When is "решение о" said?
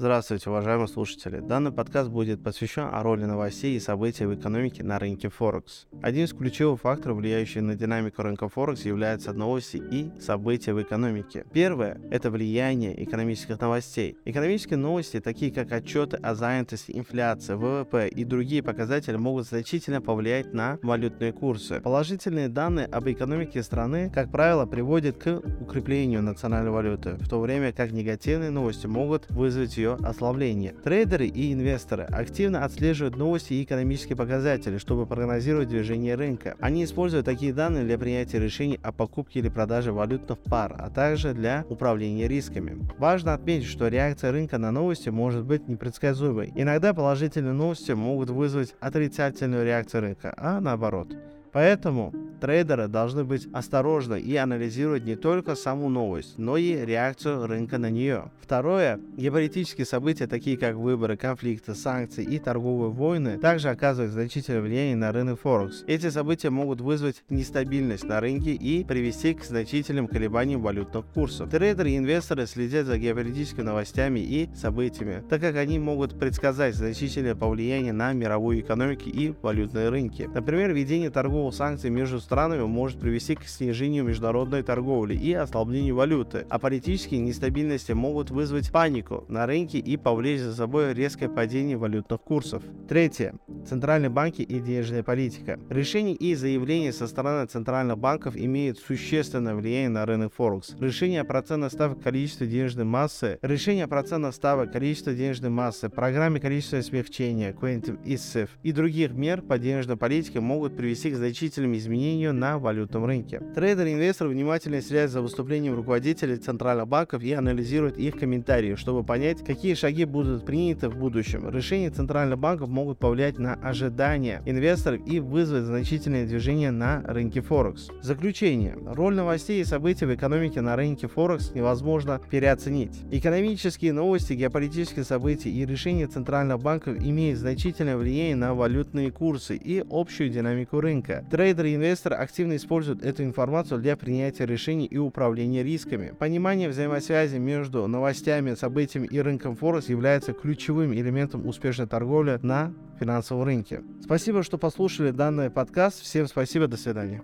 100.78-101.24, 103.40-103.88